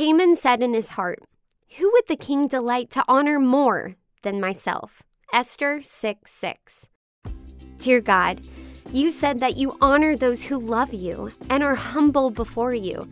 Haman 0.00 0.34
said 0.34 0.62
in 0.62 0.72
his 0.72 0.88
heart, 0.88 1.22
Who 1.76 1.92
would 1.92 2.06
the 2.08 2.16
king 2.16 2.48
delight 2.48 2.88
to 2.92 3.04
honor 3.06 3.38
more 3.38 3.96
than 4.22 4.40
myself? 4.40 5.02
Esther 5.30 5.82
6 5.82 6.30
6. 6.30 6.88
Dear 7.76 8.00
God, 8.00 8.40
you 8.94 9.10
said 9.10 9.40
that 9.40 9.58
you 9.58 9.76
honor 9.82 10.16
those 10.16 10.42
who 10.42 10.56
love 10.56 10.94
you 10.94 11.30
and 11.50 11.62
are 11.62 11.74
humble 11.74 12.30
before 12.30 12.72
you. 12.72 13.06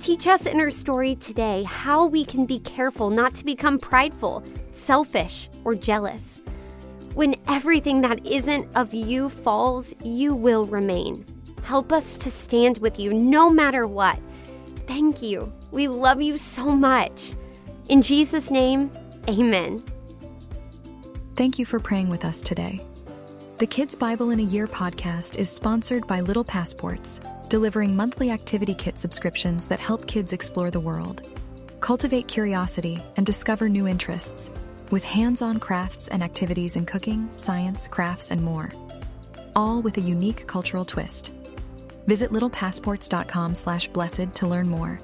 Teach 0.00 0.26
us 0.26 0.44
in 0.44 0.60
our 0.60 0.70
story 0.70 1.14
today 1.14 1.62
how 1.62 2.04
we 2.04 2.26
can 2.26 2.44
be 2.44 2.58
careful 2.58 3.08
not 3.08 3.34
to 3.36 3.44
become 3.46 3.78
prideful, 3.78 4.44
selfish, 4.72 5.48
or 5.64 5.74
jealous. 5.74 6.42
When 7.14 7.36
everything 7.48 8.02
that 8.02 8.26
isn't 8.26 8.68
of 8.76 8.92
you 8.92 9.30
falls, 9.30 9.94
you 10.04 10.34
will 10.34 10.66
remain. 10.66 11.24
Help 11.62 11.90
us 11.90 12.16
to 12.16 12.30
stand 12.30 12.76
with 12.84 12.98
you 12.98 13.14
no 13.14 13.48
matter 13.48 13.86
what. 13.86 14.18
Thank 14.86 15.22
you. 15.22 15.50
We 15.74 15.88
love 15.88 16.22
you 16.22 16.38
so 16.38 16.66
much. 16.66 17.34
In 17.88 18.00
Jesus' 18.00 18.52
name, 18.52 18.92
amen. 19.28 19.82
Thank 21.34 21.58
you 21.58 21.66
for 21.66 21.80
praying 21.80 22.10
with 22.10 22.24
us 22.24 22.40
today. 22.40 22.80
The 23.58 23.66
Kids 23.66 23.96
Bible 23.96 24.30
in 24.30 24.38
a 24.38 24.44
Year 24.44 24.68
podcast 24.68 25.36
is 25.36 25.50
sponsored 25.50 26.06
by 26.06 26.20
Little 26.20 26.44
Passports, 26.44 27.20
delivering 27.48 27.96
monthly 27.96 28.30
activity 28.30 28.72
kit 28.72 28.96
subscriptions 28.98 29.64
that 29.64 29.80
help 29.80 30.06
kids 30.06 30.32
explore 30.32 30.70
the 30.70 30.78
world, 30.78 31.22
cultivate 31.80 32.28
curiosity, 32.28 33.02
and 33.16 33.26
discover 33.26 33.68
new 33.68 33.88
interests, 33.88 34.52
with 34.92 35.02
hands 35.02 35.42
on 35.42 35.58
crafts 35.58 36.06
and 36.06 36.22
activities 36.22 36.76
in 36.76 36.86
cooking, 36.86 37.28
science, 37.34 37.88
crafts, 37.88 38.30
and 38.30 38.40
more. 38.44 38.70
All 39.56 39.82
with 39.82 39.96
a 39.98 40.02
unique 40.02 40.46
cultural 40.46 40.84
twist. 40.84 41.32
Visit 42.06 42.30
littlepassports.com 42.30 43.56
slash 43.56 43.88
blessed 43.88 44.36
to 44.36 44.46
learn 44.46 44.68
more 44.68 45.00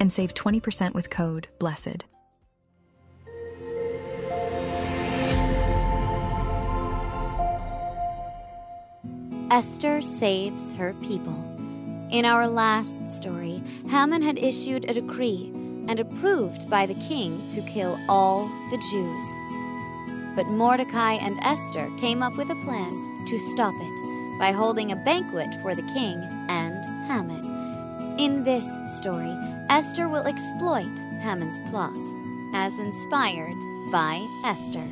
and 0.00 0.12
save 0.12 0.34
20% 0.34 0.94
with 0.94 1.10
code 1.10 1.46
BLESSED. 1.60 2.04
Esther 9.50 10.00
saves 10.00 10.74
her 10.74 10.94
people. 11.02 11.34
In 12.10 12.24
our 12.24 12.46
last 12.46 13.08
story, 13.08 13.62
Haman 13.88 14.22
had 14.22 14.38
issued 14.38 14.88
a 14.88 14.94
decree 14.94 15.50
and 15.88 15.98
approved 15.98 16.70
by 16.70 16.86
the 16.86 16.94
king 16.94 17.46
to 17.48 17.60
kill 17.62 17.98
all 18.08 18.46
the 18.70 18.78
Jews. 18.90 20.36
But 20.36 20.46
Mordecai 20.46 21.14
and 21.14 21.38
Esther 21.42 21.90
came 21.98 22.22
up 22.22 22.36
with 22.36 22.48
a 22.50 22.60
plan 22.64 23.26
to 23.26 23.38
stop 23.38 23.74
it 23.76 24.38
by 24.38 24.52
holding 24.52 24.92
a 24.92 24.96
banquet 24.96 25.48
for 25.62 25.74
the 25.74 25.82
king 25.94 26.16
and 26.48 26.84
Haman. 27.08 28.18
In 28.18 28.44
this 28.44 28.66
story, 28.98 29.36
Esther 29.70 30.08
will 30.08 30.26
exploit 30.26 30.98
Haman's 31.20 31.60
plot, 31.70 31.96
as 32.54 32.80
inspired 32.80 33.54
by 33.92 34.26
Esther. 34.44 34.84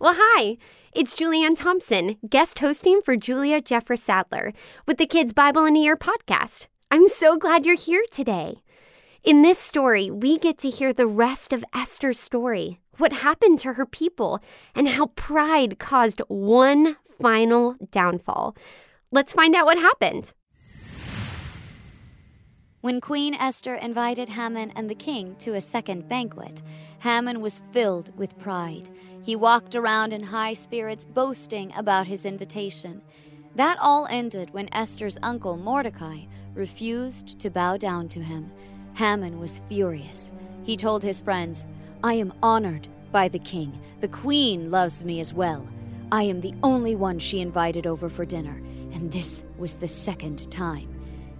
Well, 0.00 0.16
hi. 0.16 0.58
It's 0.92 1.14
Julianne 1.14 1.54
Thompson, 1.56 2.16
guest 2.28 2.58
hosting 2.58 3.00
for 3.02 3.14
Julia 3.16 3.62
Jeffress 3.62 4.00
Sadler 4.00 4.52
with 4.84 4.98
the 4.98 5.06
Kids 5.06 5.32
Bible 5.32 5.64
in 5.64 5.76
a 5.76 5.80
Year 5.80 5.96
podcast. 5.96 6.66
I'm 6.90 7.06
so 7.06 7.36
glad 7.36 7.64
you're 7.64 7.76
here 7.76 8.02
today. 8.10 8.56
In 9.22 9.42
this 9.42 9.60
story, 9.60 10.10
we 10.10 10.38
get 10.38 10.58
to 10.58 10.70
hear 10.70 10.92
the 10.92 11.06
rest 11.06 11.52
of 11.52 11.64
Esther's 11.72 12.18
story, 12.18 12.80
what 12.98 13.12
happened 13.12 13.60
to 13.60 13.74
her 13.74 13.86
people, 13.86 14.40
and 14.74 14.88
how 14.88 15.06
pride 15.14 15.78
caused 15.78 16.20
one 16.26 16.96
final 17.20 17.76
downfall. 17.92 18.56
Let's 19.12 19.32
find 19.32 19.54
out 19.54 19.66
what 19.66 19.78
happened. 19.78 20.34
When 22.84 23.00
Queen 23.00 23.32
Esther 23.32 23.76
invited 23.76 24.28
Haman 24.28 24.70
and 24.76 24.90
the 24.90 24.94
king 24.94 25.36
to 25.36 25.54
a 25.54 25.60
second 25.62 26.06
banquet, 26.06 26.62
Haman 26.98 27.40
was 27.40 27.62
filled 27.72 28.14
with 28.14 28.38
pride. 28.38 28.90
He 29.22 29.36
walked 29.36 29.74
around 29.74 30.12
in 30.12 30.22
high 30.22 30.52
spirits, 30.52 31.06
boasting 31.06 31.72
about 31.74 32.08
his 32.08 32.26
invitation. 32.26 33.00
That 33.54 33.78
all 33.80 34.06
ended 34.10 34.52
when 34.52 34.68
Esther's 34.70 35.16
uncle 35.22 35.56
Mordecai 35.56 36.26
refused 36.52 37.38
to 37.38 37.48
bow 37.48 37.78
down 37.78 38.06
to 38.08 38.20
him. 38.20 38.52
Haman 38.96 39.38
was 39.38 39.62
furious. 39.66 40.34
He 40.62 40.76
told 40.76 41.02
his 41.02 41.22
friends, 41.22 41.66
I 42.02 42.12
am 42.12 42.34
honored 42.42 42.88
by 43.10 43.28
the 43.28 43.38
king. 43.38 43.80
The 44.00 44.08
queen 44.08 44.70
loves 44.70 45.02
me 45.02 45.20
as 45.20 45.32
well. 45.32 45.66
I 46.12 46.24
am 46.24 46.42
the 46.42 46.52
only 46.62 46.96
one 46.96 47.18
she 47.18 47.40
invited 47.40 47.86
over 47.86 48.10
for 48.10 48.26
dinner, 48.26 48.60
and 48.92 49.10
this 49.10 49.42
was 49.56 49.76
the 49.76 49.88
second 49.88 50.50
time. 50.50 50.93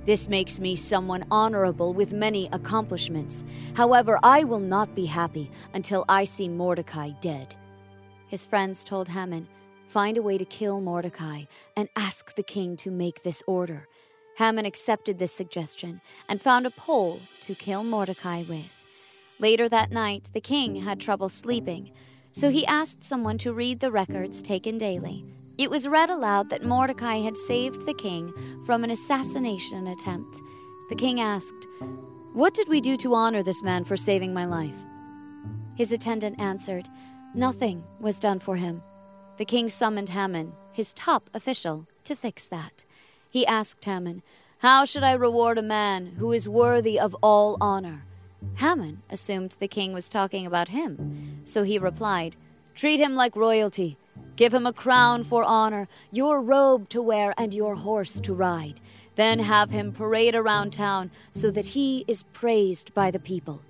This 0.05 0.29
makes 0.29 0.61
me 0.61 0.77
someone 0.77 1.25
honorable 1.31 1.95
with 1.95 2.13
many 2.13 2.51
accomplishments. 2.53 3.43
However, 3.75 4.19
I 4.23 4.45
will 4.45 4.59
not 4.61 4.95
be 4.95 5.07
happy 5.07 5.51
until 5.73 6.05
I 6.11 6.25
see 6.25 6.47
Mordecai 6.47 7.11
dead. 7.23 7.55
His 8.29 8.45
friends 8.45 8.85
told 8.85 9.09
Haman, 9.09 9.49
Find 9.89 10.19
a 10.19 10.23
way 10.23 10.37
to 10.37 10.45
kill 10.45 10.81
Mordecai 10.81 11.45
and 11.75 11.89
ask 11.97 12.35
the 12.35 12.43
king 12.43 12.77
to 12.79 12.91
make 12.91 13.23
this 13.23 13.43
order. 13.47 13.89
Haman 14.37 14.67
accepted 14.67 15.19
this 15.19 15.33
suggestion 15.33 16.03
and 16.29 16.41
found 16.41 16.67
a 16.67 16.71
pole 16.71 17.21
to 17.41 17.55
kill 17.55 17.83
Mordecai 17.83 18.43
with. 18.43 18.85
Later 19.39 19.69
that 19.69 19.91
night, 19.91 20.31
the 20.35 20.41
king 20.41 20.77
had 20.77 21.01
trouble 21.01 21.29
sleeping, 21.29 21.93
so 22.31 22.51
he 22.51 22.67
asked 22.67 23.03
someone 23.03 23.39
to 23.39 23.55
read 23.55 23.81
the 23.81 23.91
records 23.93 24.43
taken 24.43 24.77
daily. 24.77 25.25
It 25.57 25.71
was 25.71 25.87
read 25.87 26.11
aloud 26.11 26.51
that 26.51 26.65
Mordecai 26.65 27.19
had 27.19 27.37
saved 27.37 27.87
the 27.87 27.95
king 27.95 28.33
from 28.67 28.83
an 28.83 28.91
assassination 28.91 29.87
attempt. 29.87 30.41
The 30.89 30.97
king 30.97 31.21
asked, 31.21 31.69
What 32.33 32.55
did 32.55 32.69
we 32.69 32.81
do 32.81 32.97
to 32.97 33.15
honor 33.15 33.41
this 33.41 33.63
man 33.63 33.85
for 33.85 33.97
saving 33.97 34.35
my 34.35 34.45
life? 34.47 34.77
His 35.77 35.93
attendant 35.93 36.41
answered, 36.41 36.89
Nothing 37.35 37.85
was 38.01 38.19
done 38.19 38.41
for 38.41 38.57
him. 38.57 38.83
The 39.37 39.45
king 39.45 39.69
summoned 39.69 40.09
Haman, 40.09 40.55
his 40.73 40.93
top 40.93 41.31
official, 41.33 41.87
to 42.03 42.17
fix 42.17 42.47
that. 42.47 42.85
He 43.31 43.47
asked 43.47 43.85
Haman, 43.85 44.23
How 44.59 44.85
should 44.85 45.05
I 45.05 45.13
reward 45.13 45.57
a 45.57 45.63
man 45.63 46.15
who 46.19 46.33
is 46.33 46.49
worthy 46.49 46.99
of 46.99 47.15
all 47.23 47.57
honor? 47.61 48.03
Haman 48.57 49.03
assumed 49.09 49.55
the 49.61 49.69
king 49.69 49.93
was 49.93 50.09
talking 50.09 50.47
about 50.47 50.69
him, 50.69 51.43
so 51.45 51.63
he 51.63 51.79
replied, 51.79 52.35
Treat 52.75 52.99
him 52.99 53.15
like 53.15 53.37
royalty 53.37 53.97
Give 54.37 54.53
him 54.53 54.67
a 54.67 54.73
crown 54.73 55.23
for 55.25 55.45
honor, 55.45 55.89
your 56.11 56.41
robe 56.41 56.89
to 56.89 57.01
wear, 57.01 57.35
and 57.39 57.55
your 57.55 57.77
horse 57.77 58.19
to 58.21 58.35
ride. 58.35 58.81
Then 59.17 59.39
have 59.39 59.71
him 59.71 59.93
parade 59.93 60.35
around 60.35 60.73
town 60.73 61.11
so 61.33 61.51
that 61.53 61.67
he 61.67 62.05
is 62.09 62.25
praised 62.33 62.93
by 62.95 63.11
the 63.11 63.21
people. 63.21 63.63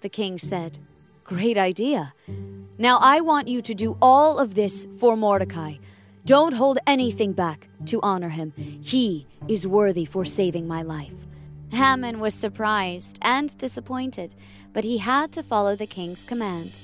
The 0.00 0.08
king 0.08 0.38
said, 0.38 0.78
Great 1.22 1.56
idea. 1.56 2.12
Now 2.76 2.98
I 3.00 3.20
want 3.20 3.46
you 3.46 3.62
to 3.62 3.74
do 3.74 3.96
all 4.02 4.38
of 4.38 4.56
this 4.56 4.86
for 4.98 5.16
Mordecai. 5.16 5.74
Don't 6.24 6.54
hold 6.54 6.78
anything 6.86 7.32
back 7.32 7.68
to 7.86 8.00
honor 8.02 8.30
him. 8.30 8.52
He 8.56 9.26
is 9.46 9.66
worthy 9.66 10.04
for 10.04 10.24
saving 10.24 10.66
my 10.66 10.82
life. 10.82 11.14
Haman 11.70 12.18
was 12.18 12.34
surprised 12.34 13.18
and 13.22 13.56
disappointed, 13.58 14.34
but 14.72 14.82
he 14.82 14.98
had 14.98 15.30
to 15.32 15.42
follow 15.42 15.76
the 15.76 15.86
king's 15.86 16.24
command. 16.24 16.78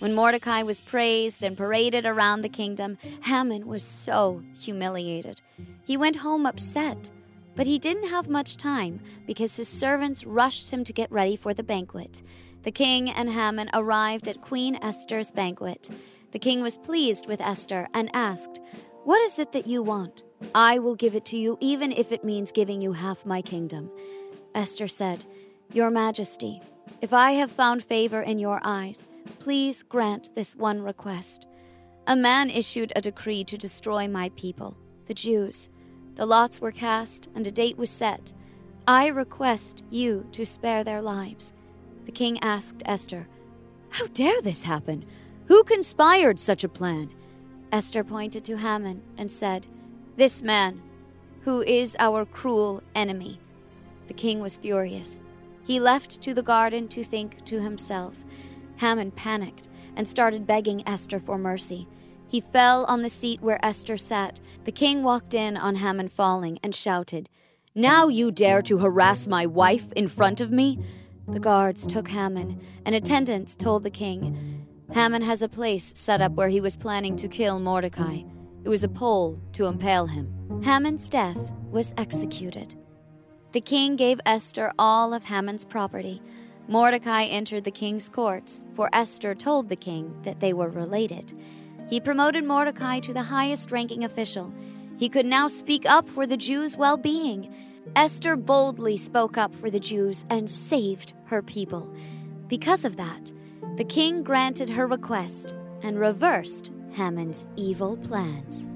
When 0.00 0.14
Mordecai 0.14 0.62
was 0.62 0.80
praised 0.80 1.44
and 1.44 1.58
paraded 1.58 2.06
around 2.06 2.40
the 2.40 2.48
kingdom, 2.48 2.96
Haman 3.24 3.66
was 3.66 3.84
so 3.84 4.42
humiliated. 4.58 5.42
He 5.84 5.98
went 5.98 6.16
home 6.16 6.46
upset, 6.46 7.10
but 7.54 7.66
he 7.66 7.78
didn't 7.78 8.08
have 8.08 8.26
much 8.26 8.56
time 8.56 9.00
because 9.26 9.58
his 9.58 9.68
servants 9.68 10.24
rushed 10.24 10.70
him 10.70 10.84
to 10.84 10.94
get 10.94 11.12
ready 11.12 11.36
for 11.36 11.52
the 11.52 11.62
banquet. 11.62 12.22
The 12.62 12.70
king 12.70 13.10
and 13.10 13.28
Haman 13.28 13.68
arrived 13.74 14.26
at 14.26 14.40
Queen 14.40 14.78
Esther's 14.80 15.32
banquet. 15.32 15.90
The 16.32 16.38
king 16.38 16.62
was 16.62 16.78
pleased 16.78 17.28
with 17.28 17.42
Esther 17.42 17.86
and 17.92 18.08
asked, 18.14 18.58
What 19.04 19.20
is 19.20 19.38
it 19.38 19.52
that 19.52 19.66
you 19.66 19.82
want? 19.82 20.22
I 20.54 20.78
will 20.78 20.94
give 20.94 21.14
it 21.14 21.26
to 21.26 21.36
you, 21.36 21.58
even 21.60 21.92
if 21.92 22.10
it 22.10 22.24
means 22.24 22.52
giving 22.52 22.80
you 22.80 22.92
half 22.92 23.26
my 23.26 23.42
kingdom. 23.42 23.90
Esther 24.54 24.88
said, 24.88 25.26
Your 25.74 25.90
Majesty, 25.90 26.62
if 27.02 27.12
I 27.12 27.32
have 27.32 27.52
found 27.52 27.82
favor 27.82 28.22
in 28.22 28.38
your 28.38 28.60
eyes, 28.64 29.04
Please 29.38 29.82
grant 29.82 30.34
this 30.34 30.54
one 30.56 30.82
request. 30.82 31.46
A 32.06 32.16
man 32.16 32.50
issued 32.50 32.92
a 32.94 33.00
decree 33.00 33.44
to 33.44 33.58
destroy 33.58 34.08
my 34.08 34.30
people, 34.30 34.76
the 35.06 35.14
Jews. 35.14 35.70
The 36.16 36.26
lots 36.26 36.60
were 36.60 36.72
cast, 36.72 37.28
and 37.34 37.46
a 37.46 37.50
date 37.50 37.78
was 37.78 37.90
set. 37.90 38.32
I 38.86 39.06
request 39.06 39.84
you 39.90 40.26
to 40.32 40.44
spare 40.44 40.82
their 40.82 41.00
lives. 41.00 41.54
The 42.04 42.12
king 42.12 42.38
asked 42.40 42.82
Esther, 42.84 43.28
How 43.90 44.06
dare 44.08 44.42
this 44.42 44.64
happen? 44.64 45.04
Who 45.46 45.62
conspired 45.64 46.38
such 46.38 46.64
a 46.64 46.68
plan? 46.68 47.10
Esther 47.72 48.02
pointed 48.02 48.44
to 48.44 48.58
Haman 48.58 49.02
and 49.16 49.30
said, 49.30 49.66
This 50.16 50.42
man, 50.42 50.82
who 51.42 51.62
is 51.62 51.96
our 51.98 52.24
cruel 52.24 52.82
enemy. 52.94 53.40
The 54.08 54.14
king 54.14 54.40
was 54.40 54.56
furious. 54.56 55.20
He 55.64 55.80
left 55.80 56.20
to 56.22 56.34
the 56.34 56.42
garden 56.42 56.88
to 56.88 57.04
think 57.04 57.44
to 57.44 57.60
himself. 57.60 58.24
Haman 58.80 59.10
panicked 59.12 59.68
and 59.94 60.08
started 60.08 60.46
begging 60.46 60.82
Esther 60.86 61.20
for 61.20 61.36
mercy. 61.38 61.86
He 62.26 62.40
fell 62.40 62.84
on 62.86 63.02
the 63.02 63.08
seat 63.08 63.42
where 63.42 63.64
Esther 63.64 63.96
sat. 63.96 64.40
The 64.64 64.72
king 64.72 65.02
walked 65.02 65.34
in 65.34 65.56
on 65.56 65.76
Haman 65.76 66.08
falling 66.08 66.58
and 66.62 66.74
shouted, 66.74 67.28
Now 67.74 68.08
you 68.08 68.30
dare 68.30 68.62
to 68.62 68.78
harass 68.78 69.26
my 69.26 69.46
wife 69.46 69.92
in 69.92 70.08
front 70.08 70.40
of 70.40 70.50
me? 70.50 70.78
The 71.28 71.40
guards 71.40 71.86
took 71.86 72.08
Haman, 72.08 72.60
and 72.86 72.94
attendants 72.94 73.54
told 73.54 73.82
the 73.82 73.90
king. 73.90 74.66
Haman 74.92 75.22
has 75.22 75.42
a 75.42 75.48
place 75.48 75.92
set 75.94 76.20
up 76.20 76.32
where 76.32 76.48
he 76.48 76.60
was 76.60 76.76
planning 76.76 77.16
to 77.16 77.28
kill 77.28 77.60
Mordecai. 77.60 78.22
It 78.64 78.68
was 78.68 78.82
a 78.82 78.88
pole 78.88 79.40
to 79.52 79.66
impale 79.66 80.06
him. 80.06 80.62
Haman's 80.62 81.08
death 81.08 81.52
was 81.70 81.94
executed. 81.96 82.74
The 83.52 83.60
king 83.60 83.96
gave 83.96 84.20
Esther 84.24 84.72
all 84.78 85.12
of 85.12 85.24
Haman's 85.24 85.64
property. 85.64 86.22
Mordecai 86.70 87.24
entered 87.24 87.64
the 87.64 87.72
king's 87.72 88.08
courts, 88.08 88.64
for 88.76 88.88
Esther 88.92 89.34
told 89.34 89.68
the 89.68 89.74
king 89.74 90.16
that 90.22 90.38
they 90.38 90.52
were 90.52 90.68
related. 90.68 91.36
He 91.88 91.98
promoted 91.98 92.44
Mordecai 92.44 93.00
to 93.00 93.12
the 93.12 93.24
highest 93.24 93.72
ranking 93.72 94.04
official. 94.04 94.54
He 94.96 95.08
could 95.08 95.26
now 95.26 95.48
speak 95.48 95.84
up 95.84 96.08
for 96.08 96.28
the 96.28 96.36
Jews' 96.36 96.76
well 96.76 96.96
being. 96.96 97.52
Esther 97.96 98.36
boldly 98.36 98.96
spoke 98.96 99.36
up 99.36 99.52
for 99.52 99.68
the 99.68 99.80
Jews 99.80 100.24
and 100.30 100.48
saved 100.48 101.14
her 101.24 101.42
people. 101.42 101.92
Because 102.46 102.84
of 102.84 102.96
that, 102.98 103.32
the 103.76 103.84
king 103.84 104.22
granted 104.22 104.70
her 104.70 104.86
request 104.86 105.56
and 105.82 105.98
reversed 105.98 106.70
Haman's 106.92 107.48
evil 107.56 107.96
plans. 107.96 108.68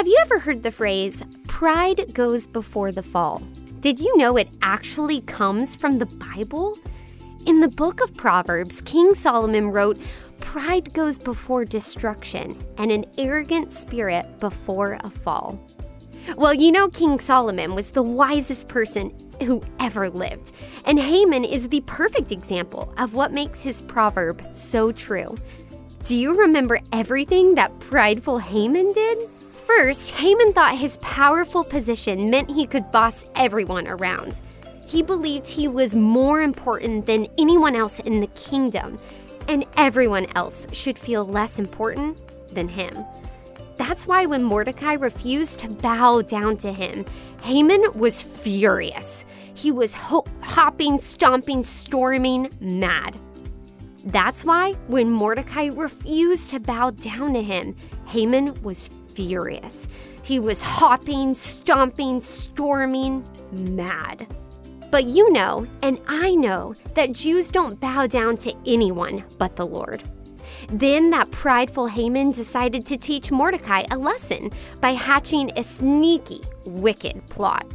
Have 0.00 0.06
you 0.06 0.16
ever 0.22 0.38
heard 0.38 0.62
the 0.62 0.70
phrase, 0.70 1.22
pride 1.46 2.14
goes 2.14 2.46
before 2.46 2.90
the 2.90 3.02
fall? 3.02 3.42
Did 3.80 4.00
you 4.00 4.16
know 4.16 4.38
it 4.38 4.48
actually 4.62 5.20
comes 5.20 5.76
from 5.76 5.98
the 5.98 6.06
Bible? 6.06 6.78
In 7.44 7.60
the 7.60 7.68
book 7.68 8.00
of 8.00 8.14
Proverbs, 8.14 8.80
King 8.80 9.12
Solomon 9.12 9.70
wrote, 9.70 9.98
Pride 10.40 10.94
goes 10.94 11.18
before 11.18 11.66
destruction, 11.66 12.56
and 12.78 12.90
an 12.90 13.04
arrogant 13.18 13.74
spirit 13.74 14.24
before 14.40 14.98
a 15.04 15.10
fall. 15.10 15.60
Well, 16.34 16.54
you 16.54 16.72
know, 16.72 16.88
King 16.88 17.20
Solomon 17.20 17.74
was 17.74 17.90
the 17.90 18.02
wisest 18.02 18.68
person 18.68 19.12
who 19.42 19.60
ever 19.80 20.08
lived, 20.08 20.52
and 20.86 20.98
Haman 20.98 21.44
is 21.44 21.68
the 21.68 21.82
perfect 21.82 22.32
example 22.32 22.94
of 22.96 23.12
what 23.12 23.34
makes 23.34 23.60
his 23.60 23.82
proverb 23.82 24.42
so 24.54 24.92
true. 24.92 25.36
Do 26.04 26.16
you 26.16 26.34
remember 26.40 26.80
everything 26.90 27.54
that 27.56 27.78
prideful 27.80 28.38
Haman 28.38 28.94
did? 28.94 29.29
First, 29.80 30.10
Haman 30.10 30.52
thought 30.52 30.76
his 30.76 30.98
powerful 30.98 31.64
position 31.64 32.28
meant 32.28 32.50
he 32.50 32.66
could 32.66 32.92
boss 32.92 33.24
everyone 33.34 33.88
around. 33.88 34.42
He 34.86 35.02
believed 35.02 35.46
he 35.46 35.68
was 35.68 35.94
more 35.94 36.42
important 36.42 37.06
than 37.06 37.28
anyone 37.38 37.74
else 37.74 37.98
in 37.98 38.20
the 38.20 38.26
kingdom, 38.26 38.98
and 39.48 39.64
everyone 39.78 40.26
else 40.36 40.66
should 40.72 40.98
feel 40.98 41.24
less 41.24 41.58
important 41.58 42.18
than 42.54 42.68
him. 42.68 43.06
That's 43.78 44.06
why 44.06 44.26
when 44.26 44.44
Mordecai 44.44 44.92
refused 44.92 45.60
to 45.60 45.68
bow 45.68 46.20
down 46.20 46.58
to 46.58 46.70
him, 46.70 47.06
Haman 47.40 47.82
was 47.94 48.20
furious. 48.20 49.24
He 49.54 49.72
was 49.72 49.94
ho- 49.94 50.26
hopping, 50.42 50.98
stomping, 50.98 51.64
storming, 51.64 52.50
mad. 52.60 53.18
That's 54.04 54.44
why 54.44 54.72
when 54.88 55.10
Mordecai 55.10 55.68
refused 55.68 56.50
to 56.50 56.60
bow 56.60 56.90
down 56.90 57.32
to 57.32 57.42
him, 57.42 57.74
Haman 58.04 58.62
was 58.62 58.90
furious. 59.26 59.86
He 60.22 60.38
was 60.38 60.62
hopping, 60.62 61.34
stomping, 61.34 62.22
storming, 62.22 63.22
mad. 63.52 64.26
But 64.90 65.04
you 65.04 65.30
know, 65.32 65.66
and 65.82 65.98
I 66.08 66.34
know, 66.34 66.74
that 66.94 67.12
Jews 67.12 67.50
don't 67.50 67.78
bow 67.78 68.06
down 68.06 68.38
to 68.38 68.54
anyone 68.66 69.22
but 69.38 69.56
the 69.56 69.66
Lord. 69.66 70.02
Then 70.70 71.10
that 71.10 71.30
prideful 71.30 71.86
Haman 71.86 72.32
decided 72.32 72.86
to 72.86 72.96
teach 72.96 73.30
Mordecai 73.30 73.84
a 73.90 73.96
lesson 73.98 74.50
by 74.80 74.92
hatching 74.92 75.50
a 75.56 75.62
sneaky, 75.62 76.40
wicked 76.64 77.26
plot. 77.28 77.66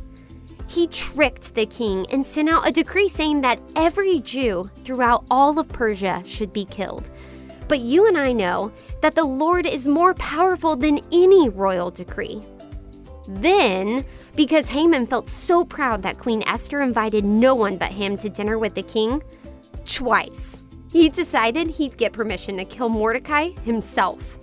He 0.67 0.87
tricked 0.87 1.53
the 1.53 1.67
king 1.67 2.07
and 2.11 2.25
sent 2.25 2.49
out 2.49 2.67
a 2.67 2.71
decree 2.71 3.07
saying 3.07 3.41
that 3.41 3.59
every 3.75 4.19
Jew 4.19 4.69
throughout 4.83 5.25
all 5.29 5.59
of 5.59 5.69
Persia 5.69 6.23
should 6.25 6.51
be 6.51 6.65
killed. 6.65 7.09
But 7.67 7.81
you 7.81 8.07
and 8.07 8.17
I 8.17 8.31
know 8.31 8.71
that 9.01 9.15
the 9.15 9.23
Lord 9.23 9.65
is 9.65 9.87
more 9.87 10.13
powerful 10.13 10.75
than 10.75 11.01
any 11.11 11.49
royal 11.49 11.91
decree. 11.91 12.41
Then, 13.27 14.05
because 14.35 14.69
Haman 14.69 15.07
felt 15.07 15.29
so 15.29 15.65
proud 15.65 16.03
that 16.03 16.19
Queen 16.19 16.43
Esther 16.43 16.81
invited 16.81 17.23
no 17.23 17.55
one 17.55 17.77
but 17.77 17.91
him 17.91 18.17
to 18.17 18.29
dinner 18.29 18.59
with 18.59 18.75
the 18.75 18.83
king, 18.83 19.23
twice, 19.85 20.63
he 20.91 21.09
decided 21.09 21.67
he'd 21.67 21.97
get 21.97 22.13
permission 22.13 22.57
to 22.57 22.65
kill 22.65 22.89
Mordecai 22.89 23.49
himself. 23.63 24.37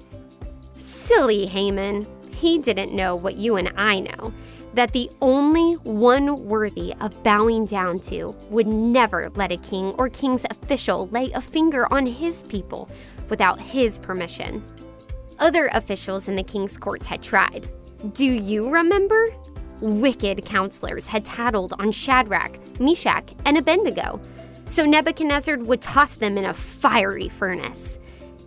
Silly 0.79 1.47
Haman. 1.47 2.07
He 2.33 2.59
didn't 2.59 2.93
know 2.93 3.15
what 3.15 3.37
you 3.37 3.57
and 3.57 3.73
I 3.77 4.01
know 4.01 4.33
that 4.75 4.93
the 4.93 5.11
only 5.21 5.75
one 5.85 6.45
worthy 6.47 6.95
of 7.01 7.23
bowing 7.23 7.67
down 7.67 8.01
to 8.01 8.35
would 8.51 8.67
never 8.67 9.31
let 9.35 9.53
a 9.53 9.57
king 9.59 9.91
or 9.99 10.09
king's 10.09 10.45
official 10.51 11.09
lay 11.09 11.31
a 11.33 11.41
finger 11.41 11.93
on 11.93 12.07
his 12.07 12.43
people 12.45 12.89
without 13.29 13.61
his 13.61 13.99
permission. 13.99 14.63
Other 15.39 15.69
officials 15.73 16.29
in 16.29 16.37
the 16.37 16.43
king's 16.43 16.77
courts 16.77 17.07
had 17.07 17.23
tried. 17.23 17.69
Do 18.15 18.25
you 18.25 18.69
remember? 18.69 19.29
Wicked 19.81 20.45
counselors 20.45 21.09
had 21.09 21.25
tattled 21.25 21.75
on 21.79 21.91
Shadrach, 21.91 22.59
Meshach, 22.79 23.35
and 23.45 23.59
Abednego, 23.59 24.21
so 24.67 24.85
Nebuchadnezzar 24.85 25.59
would 25.59 25.83
toss 25.83 26.15
them 26.15 26.39
in 26.39 26.45
a 26.45 26.55
fiery 26.55 27.29
furnace. 27.29 27.99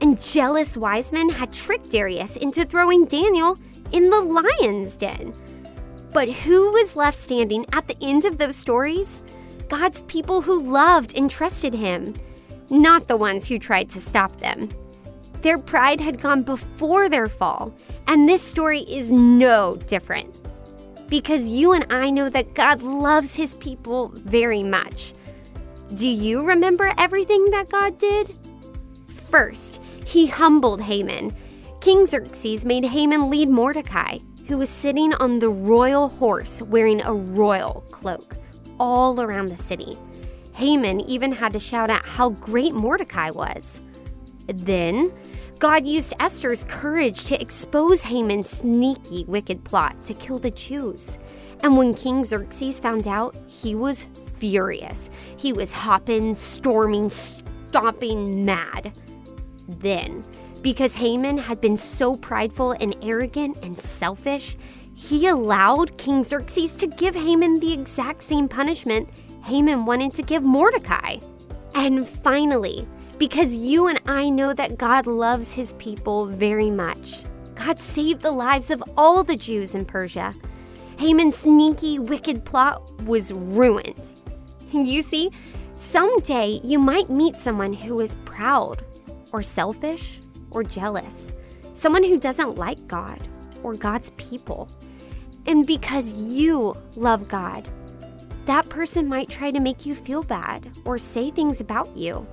And 0.01 0.22
jealous 0.22 0.78
wise 0.78 1.12
men 1.12 1.30
had 1.30 1.51
tricked 1.51 1.89
Darius 1.89 2.38
into 2.38 2.66
throwing 2.66 3.06
Daniel 3.06 3.57
in 3.92 4.10
the 4.10 4.19
lion's 4.19 4.95
den. 4.95 5.33
But 6.12 6.30
who 6.30 6.71
was 6.71 6.95
left 6.95 7.18
standing 7.18 7.66
at 7.74 7.88
the 7.88 7.98
end 8.01 8.25
of 8.25 8.38
those 8.38 8.56
stories? 8.56 9.21
God's 9.68 10.01
people 10.01 10.42
who 10.42 10.71
loved 10.71 11.18
and 11.18 11.30
trusted 11.30 11.74
him, 11.74 12.13
not 12.70 13.08
the 13.08 13.18
ones 13.18 13.48
who 13.48 13.60
tried 13.60 13.90
to 13.92 14.02
stop 14.02 14.38
them. 14.38 14.70
Their 15.42 15.58
pride 15.58 16.02
had 16.02 16.22
gone 16.22 16.44
before 16.44 17.10
their 17.10 17.28
fall, 17.28 17.74
and 18.08 18.28
this 18.28 18.42
story 18.42 18.80
is 18.82 19.12
no 19.12 19.78
different. 19.88 20.34
Because 21.10 21.48
you 21.48 21.74
and 21.74 21.86
I 21.92 22.10
know 22.10 22.30
that 22.30 22.56
God 22.56 22.82
loves 22.82 23.36
his 23.36 23.56
people 23.56 24.10
very 24.16 24.64
much. 24.64 25.14
Do 25.94 26.10
you 26.10 26.42
remember 26.42 26.94
everything 26.98 27.52
that 27.52 27.70
God 27.70 28.00
did? 28.00 28.36
First, 29.30 29.80
he 30.06 30.28
humbled 30.28 30.82
Haman. 30.82 31.36
King 31.80 32.08
Xerxes 32.08 32.66
made 32.66 32.86
Haman 32.86 33.30
lead 33.30 33.50
Mordecai, 33.50 34.18
who 34.48 34.58
was 34.58 34.70
sitting 34.70 35.14
on 35.16 35.40
the 35.40 35.50
royal 35.50 36.10
horse 36.10 36.62
wearing 36.64 37.02
a 37.02 37.14
royal 37.14 37.84
cloak, 37.92 38.36
all 38.80 39.22
around 39.22 39.50
the 39.50 39.57
city. 39.57 39.95
Haman 40.56 41.02
even 41.02 41.33
had 41.33 41.52
to 41.54 41.59
shout 41.59 41.90
out 41.90 42.06
how 42.06 42.30
great 42.30 42.74
Mordecai 42.74 43.30
was. 43.30 43.81
Then, 44.47 45.12
God 45.59 45.85
used 45.85 46.14
Esther's 46.19 46.64
courage 46.64 47.26
to 47.26 47.42
expose 47.42 48.04
Haman's 48.04 48.50
sneaky, 48.50 49.26
wicked 49.26 49.66
plot 49.66 50.04
to 50.06 50.14
kill 50.14 50.40
the 50.40 50.52
Jews. 50.52 51.19
And 51.62 51.78
when 51.78 51.94
King 51.94 52.24
Xerxes 52.24 52.80
found 52.80 53.06
out, 53.06 53.35
he 53.47 53.76
was 53.76 54.07
furious. 54.35 55.09
He 55.35 55.52
was 55.52 55.74
hopping, 55.74 56.35
storming, 56.35 57.09
stomping 57.09 58.45
mad. 58.45 58.94
Then, 59.68 60.24
because 60.62 60.95
Haman 60.95 61.38
had 61.38 61.59
been 61.59 61.76
so 61.76 62.16
prideful 62.16 62.71
and 62.80 62.95
arrogant 63.02 63.57
and 63.62 63.78
selfish, 63.78 64.56
he 64.94 65.28
allowed 65.28 65.97
King 65.97 66.24
Xerxes 66.24 66.78
to 66.78 66.88
give 66.88 67.14
Haman 67.14 67.59
the 67.59 67.74
exact 67.74 68.24
same 68.24 68.47
punishment 68.47 69.09
Haman 69.45 69.85
wanted 69.85 70.16
to 70.16 70.23
give 70.23 70.42
Mordecai. 70.42 71.18
And 71.75 72.07
finally, 72.07 72.87
because 73.19 73.56
you 73.56 73.85
and 73.85 74.02
I 74.07 74.28
know 74.28 74.56
that 74.56 74.80
God 74.80 75.06
loves 75.06 75.54
his 75.54 75.73
people 75.73 76.25
very 76.25 76.71
much, 76.71 77.23
God 77.54 77.80
saved 77.80 78.21
the 78.21 78.31
lives 78.31 78.71
of 78.71 78.83
all 78.97 79.23
the 79.23 79.35
Jews 79.35 79.75
in 79.75 79.85
Persia. 79.85 80.33
Haman's 80.97 81.35
sneaky, 81.35 81.99
wicked 81.99 82.44
plot 82.44 82.81
was 83.04 83.31
ruined. 83.31 84.14
You 84.71 85.04
see, 85.04 85.30
someday 85.75 86.59
you 86.64 86.80
might 86.80 87.11
meet 87.11 87.35
someone 87.35 87.73
who 87.73 87.99
is 87.99 88.16
proud 88.25 88.83
or 89.31 89.44
selfish 89.44 90.21
or 90.49 90.64
jealous, 90.64 91.31
someone 91.75 92.04
who 92.04 92.19
doesn't 92.19 92.56
like 92.56 92.87
God 92.87 93.19
or 93.61 93.75
God's 93.75 94.09
people. 94.18 94.68
And 95.45 95.68
because 95.68 96.14
you 96.14 96.73
love 96.95 97.28
God, 97.28 97.69
that 98.45 98.69
person 98.69 99.07
might 99.07 99.30
try 99.30 99.52
to 99.52 99.59
make 99.59 99.85
you 99.85 99.95
feel 99.95 100.23
bad 100.23 100.69
or 100.85 100.97
say 100.97 101.31
things 101.31 101.61
about 101.61 101.95
you. 101.95 102.25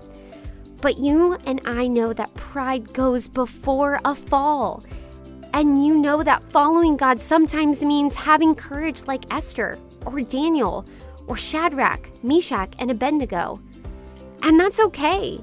But 0.81 0.99
you 0.99 1.39
and 1.47 1.61
I 1.65 1.87
know 1.87 2.13
that 2.13 2.35
pride 2.35 2.93
goes 2.93 3.29
before 3.29 4.01
a 4.05 4.15
fall. 4.15 4.85
And 5.55 5.87
you 5.87 5.97
know 5.99 6.23
that 6.23 6.43
following 6.51 6.97
God 6.97 7.21
sometimes 7.21 7.85
means 7.85 8.17
having 8.17 8.55
courage 8.55 9.05
like 9.07 9.33
Esther 9.33 9.79
or 10.07 10.21
Daniel 10.23 10.87
or 11.27 11.37
Shadrach, 11.37 12.11
Meshach, 12.25 12.73
and 12.79 12.91
Abednego. 12.91 13.61
And 14.43 14.59
that's 14.59 14.81
okay 14.81 15.39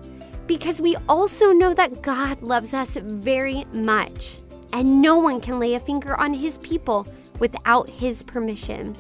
because 0.48 0.82
we 0.82 0.96
also 1.08 1.52
know 1.52 1.74
that 1.76 2.02
God 2.02 2.42
loves 2.42 2.74
us 2.74 2.98
very 2.98 3.66
much. 3.72 4.40
and 4.72 5.02
no 5.02 5.18
one 5.18 5.42
can 5.42 5.60
lay 5.60 5.74
a 5.74 5.80
finger 5.80 6.16
on 6.20 6.34
his 6.34 6.58
people 6.60 7.08
without 7.40 7.90
his 7.90 8.22
permission. 8.24 8.96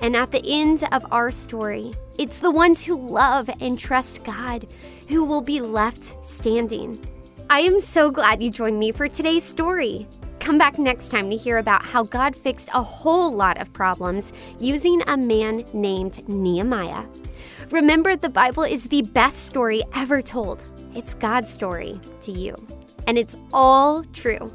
And 0.00 0.16
at 0.16 0.30
the 0.30 0.42
end 0.46 0.84
of 0.92 1.04
our 1.12 1.30
story, 1.30 1.92
it's 2.18 2.40
the 2.40 2.50
ones 2.50 2.82
who 2.82 3.08
love 3.08 3.50
and 3.60 3.78
trust 3.78 4.24
God 4.24 4.66
who 5.08 5.24
will 5.24 5.40
be 5.42 5.60
left 5.60 6.14
standing. 6.26 7.04
I 7.50 7.60
am 7.60 7.80
so 7.80 8.10
glad 8.10 8.42
you 8.42 8.50
joined 8.50 8.78
me 8.78 8.92
for 8.92 9.08
today's 9.08 9.44
story. 9.44 10.06
Come 10.38 10.56
back 10.56 10.78
next 10.78 11.08
time 11.08 11.28
to 11.28 11.36
hear 11.36 11.58
about 11.58 11.84
how 11.84 12.04
God 12.04 12.34
fixed 12.34 12.70
a 12.72 12.82
whole 12.82 13.34
lot 13.34 13.60
of 13.60 13.72
problems 13.72 14.32
using 14.58 15.02
a 15.06 15.16
man 15.16 15.64
named 15.74 16.26
Nehemiah. 16.28 17.04
Remember, 17.70 18.16
the 18.16 18.28
Bible 18.28 18.62
is 18.62 18.84
the 18.84 19.02
best 19.02 19.44
story 19.44 19.82
ever 19.94 20.22
told. 20.22 20.64
It's 20.94 21.14
God's 21.14 21.52
story 21.52 22.00
to 22.22 22.32
you, 22.32 22.56
and 23.06 23.18
it's 23.18 23.36
all 23.52 24.02
true. 24.12 24.52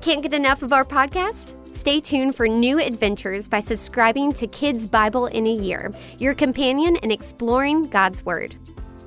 Can't 0.00 0.22
get 0.22 0.32
enough 0.32 0.62
of 0.62 0.72
our 0.72 0.84
podcast? 0.84 1.52
Stay 1.80 1.98
tuned 1.98 2.36
for 2.36 2.46
new 2.46 2.78
adventures 2.78 3.48
by 3.48 3.58
subscribing 3.58 4.34
to 4.34 4.46
Kids 4.46 4.86
Bible 4.86 5.28
in 5.28 5.46
a 5.46 5.54
Year, 5.54 5.90
your 6.18 6.34
companion 6.34 6.96
in 6.96 7.10
exploring 7.10 7.88
God's 7.88 8.22
Word. 8.22 8.54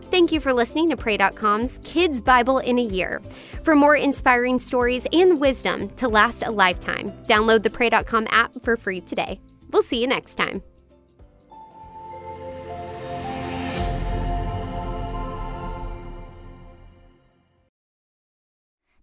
Thank 0.10 0.32
you 0.32 0.39
for 0.39 0.51
listening 0.51 0.89
to 0.89 0.98
Pray.com's 0.98 1.80
Kids 1.84 2.20
Bible 2.20 2.58
in 2.58 2.80
a 2.80 2.84
Year. 2.84 3.22
For 3.62 3.75
more 3.75 3.96
inspiring 3.96 4.58
stories 4.58 5.06
and 5.13 5.39
wisdom 5.39 5.88
to 5.98 6.08
last 6.08 6.42
a 6.42 6.50
lifetime, 6.50 7.12
download 7.27 7.62
the 7.62 7.70
Pray.com 7.70 8.25
app 8.32 8.51
for 8.63 8.75
free 8.75 9.01
today. 9.01 9.39
We'll 9.70 9.84
see 9.84 10.01
you 10.01 10.08
next 10.08 10.34
time. 10.34 10.63